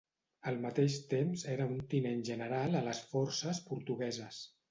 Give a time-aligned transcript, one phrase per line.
[0.51, 4.43] Al mateix temps era un tinent general a les forces portugueses.